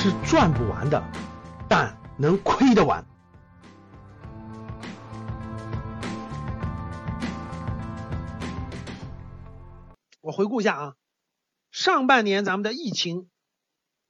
[0.00, 1.02] 是赚不完的，
[1.68, 3.04] 但能亏得完。
[10.20, 10.94] 我回顾一下啊，
[11.72, 13.28] 上半年咱们的疫情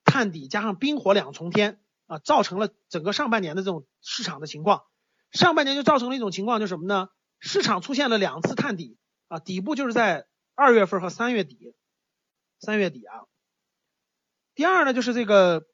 [0.04, 4.82] 探底加上冰火两重天啊，造成了整个上半年的这种市场的情况。
[5.32, 7.09] 上半年就造成了一种情况，就是什么呢？
[7.41, 11.75] 市场出现了两次探底啊，底部就是在二月份和三月底，
[12.61, 13.25] 三月底啊。
[14.55, 15.64] 第二呢，就是这个，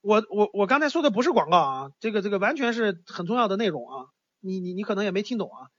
[0.00, 4.06] 我我我刚才说的不是广告啊，这个这个完全是很重要的内容啊，
[4.40, 5.70] 你你你可能也没听懂啊。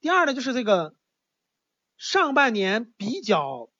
[0.00, 0.94] 第二呢，就是这个
[1.96, 3.70] 上半年比较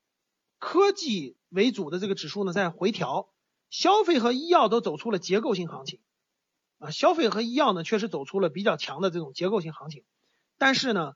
[0.59, 3.29] 科技为主的这个指数呢在回调，
[3.71, 6.01] 消费和医药都走出了结构性行情
[6.79, 10.05] 啊，消费和医药呢确实走出了比较强的这种结构性行情，
[10.59, 11.13] 但是呢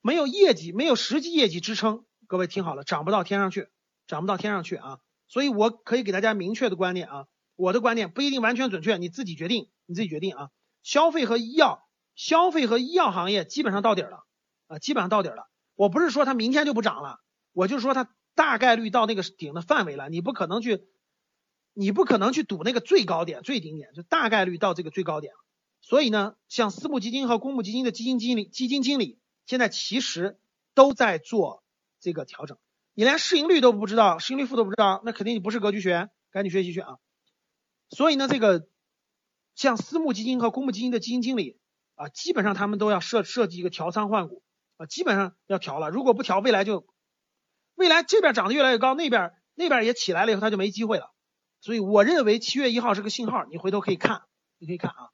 [0.00, 3.68] 没有业绩，没有实际业绩支撑，各位听好了，涨不到天上去，
[4.06, 4.98] 涨不到天上去啊。
[5.28, 10.50] 所以我可以给大家明确的观念啊，我的观点不一定完全准确，你自己决定，你自己决定啊。
[10.82, 14.24] 消费和医药，消费和医药行业基本上到底了
[14.68, 15.48] 啊，基本上到底了。
[15.74, 17.20] 我不是说它明天就不涨了，
[17.52, 20.84] 我就说它大概率到那个顶的范围了，你不可能去，
[21.72, 25.32] 你不可能去赌那个最高点、最顶点，就大概率到这个最高点。
[25.80, 30.38] 所以呢，像私募基金和公募基金的基金经理、基金经理现在其实
[30.74, 31.62] 都在做
[32.00, 32.58] 这个调整。
[32.94, 36.96] 你连市盈率都不知道，市盈率负都不知道，那肯定你不是格局学员，赶紧学习去啊！
[37.88, 38.68] 所以呢，这个
[39.54, 41.58] 像私募基金和公募基金的基金经理
[41.94, 44.42] 啊，基本上他们都要设设计一个调仓换股
[44.76, 45.90] 啊，基本上要调了。
[45.90, 46.86] 如果不调，未来就
[47.74, 51.12] 未来这边涨得越来越高，那边那边也起来了以后，他就没机会了。
[51.60, 54.22] 所以我认为七月一号是个信号，你回头可以看，
[54.58, 55.10] 你可以看啊。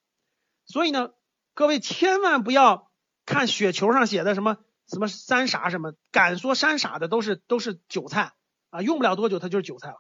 [0.65, 1.11] 所以呢，
[1.55, 2.91] 各位千万不要
[3.27, 4.57] 看雪球上写的什么。
[4.89, 8.33] 什么三傻什么敢说三傻的都是都是韭菜
[8.69, 9.97] 啊，用不了多久他就是韭菜了，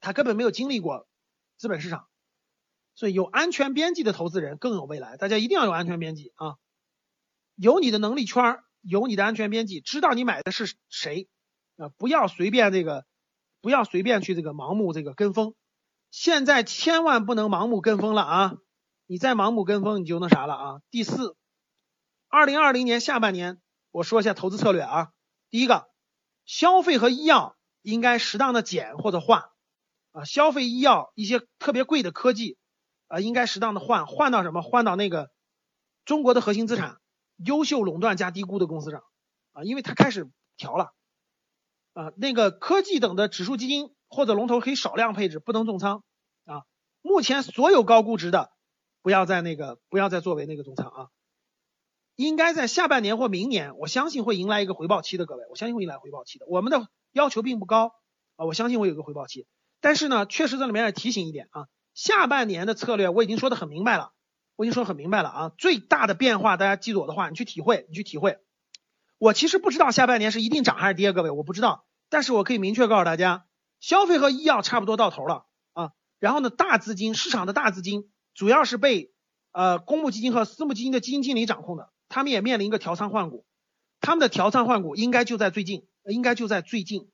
[0.00, 1.06] 他根本没有经历过
[1.58, 2.08] 资本市场，
[2.94, 5.16] 所以有安全边际的投资人更有未来。
[5.16, 6.56] 大家一定要有安全边际啊，
[7.56, 11.28] 有你的能力圈，有你的安全边际，知道你买的是谁
[11.76, 13.04] 啊，不要随便这个，
[13.60, 15.54] 不要随便去这个盲目这个跟风。
[16.10, 18.56] 现在千万不能盲目跟风了啊，
[19.06, 20.80] 你再盲目跟风你就那啥了啊。
[20.90, 21.36] 第四。
[22.30, 23.58] 二零二零年下半年，
[23.90, 25.12] 我说一下投资策略啊。
[25.48, 25.88] 第一个，
[26.44, 29.48] 消费和医药应该适当的减或者换
[30.12, 32.56] 啊，消费医药一些特别贵的科技
[33.06, 34.62] 啊，应该适当的换，换到什么？
[34.62, 35.30] 换到那个
[36.04, 36.98] 中国的核心资产、
[37.36, 39.04] 优秀垄断加低估的公司上
[39.52, 40.92] 啊，因为它开始调了
[41.92, 42.12] 啊。
[42.16, 46.02] 那个科技等的指数基金或者龙头可以少量配置，不能重仓
[46.44, 46.62] 啊。
[47.02, 48.50] 目前所有高估值的，
[49.02, 51.08] 不要再那个，不要再作为那个重仓啊。
[52.16, 56.46] 应该在下半年或明年，我相信会迎来一个回报期的，各位，我相信会迎来回报期的。
[56.48, 57.92] 我们的要求并不高
[58.34, 59.46] 啊，我相信会有个回报期。
[59.80, 64.12] 但是呢，确实这里面要提醒一点啊，下半年的策略我已经说的很明白了，
[64.56, 65.52] 我已经说很明白了啊。
[65.56, 68.38] 最大的变化，大家记住我的话，你去体会，你去体会。
[69.18, 71.86] 我其实不知道下半年是一定涨还是跌，各位，我不知道。
[72.08, 73.46] 但是我可以明确告诉大家，
[73.80, 75.92] 消费和医药差不多到头了啊。
[76.18, 79.12] 然后呢，大资金市场的大资金主要是被
[79.52, 81.90] 呃公募基金和私募基金的基金经理掌控的。
[82.08, 83.44] 他们也面临一个调仓换股，
[84.00, 87.10] 他们的调仓换股应该就在最近，应该就在最近，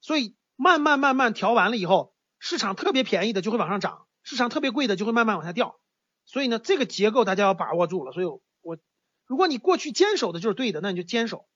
[0.00, 5.80] 所以慢慢慢慢调完了以后，市场特别便宜的就会往上涨，市场特别贵的就会慢慢往下掉，
[6.24, 8.12] 所以呢，这个结构大家要把握住了。
[8.12, 8.78] 所以，我
[9.26, 11.48] 如果你过去坚守的就是对的，那你就坚守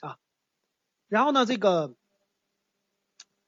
[0.00, 0.18] 啊。
[1.06, 1.94] 然后呢，这个，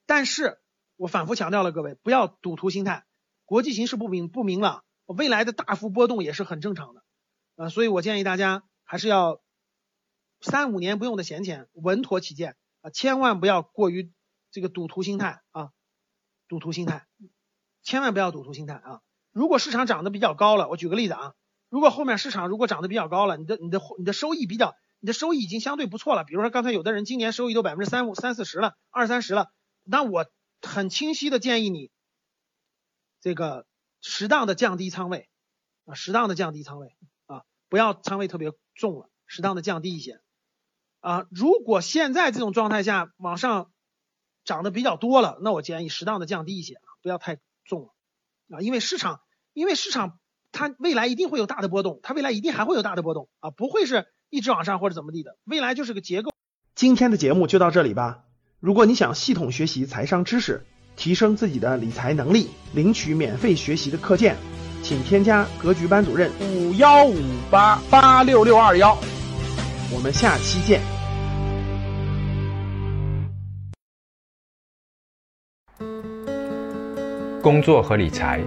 [0.05, 0.59] 但是
[0.95, 3.05] 我反复强调了，各位不要赌徒心态，
[3.43, 7.03] 国际形势不明不明朗，未来的大幅波动也是很正常的
[7.57, 8.63] 啊，所以我建议大家。
[8.83, 9.41] 还是要
[10.41, 14.11] 三五年不用的闲钱，稳妥起见啊，千万不要过于
[14.51, 15.71] 这个赌徒心态啊，
[16.47, 17.07] 赌徒心态，
[17.81, 19.01] 千万不要赌徒心态啊。
[19.31, 21.33] 如果市场涨得比较高了，我举个例子啊，
[21.69, 29.51] 如果后面市场如果涨得比较高了，你的你的你的收益比较，你的收益已经相对不错了，比如说刚才有的人今年收益都百分之三五三四十了，二三十了，
[29.83, 30.25] 那我
[30.61, 31.91] 很清晰的建议你，
[33.19, 33.65] 这个
[34.01, 35.29] 适当的降低仓位
[35.85, 36.95] 啊，适当的降低仓位
[37.25, 38.51] 啊，不要仓位特别。
[38.73, 40.21] 重了，适当的降低一些
[41.01, 41.27] 啊。
[41.29, 43.70] 如果现在这种状态下往上
[44.45, 47.89] 涨的比较多了，那我建议适当的降低一些，不要太重
[48.49, 48.59] 啊。
[48.61, 49.21] 因为市场，
[49.53, 50.19] 因为市场
[50.51, 55.37] 它未来一定会有大的波动，它未来一定还会有大的波动啊，不会是一直往上或者怎么地的。
[55.45, 56.31] 未来就是个结构。
[56.75, 58.23] 今天的节目就到这里吧。
[58.59, 60.65] 如果你想系统学习财商知识，
[60.95, 64.37] 提升自己的理财能力，领取免费学习的课件。
[64.83, 67.15] 请添加格局班主任五幺五
[67.51, 68.97] 八八六六二幺，
[69.93, 70.90] 我们下期见。
[77.41, 78.39] 工作和理财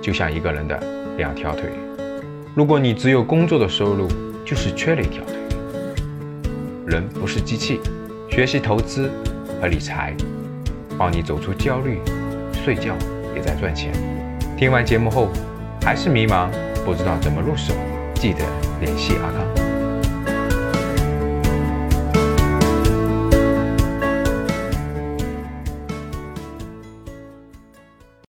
[0.00, 0.80] 就像一个人的
[1.16, 1.64] 两条腿，
[2.54, 4.06] 如果你只有工作的收入，
[4.44, 5.34] 就是缺了一条腿。
[6.86, 7.80] 人不是机器，
[8.30, 9.10] 学习投资
[9.60, 10.14] 和理财，
[10.96, 11.98] 帮你走出焦虑，
[12.64, 12.94] 睡觉
[13.34, 13.92] 也在赚钱。
[14.56, 15.28] 听完节目后
[15.82, 16.48] 还是迷茫，
[16.84, 17.74] 不知道怎么入手，
[18.14, 18.44] 记得
[18.80, 19.71] 联系阿康。